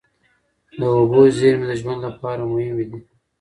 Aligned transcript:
د 0.79 0.81
اوبو 0.97 1.21
زېرمې 1.37 1.65
د 1.69 1.73
ژوند 1.81 1.99
لپاره 2.07 2.43
مهمې 2.53 2.85
دي. 2.89 2.99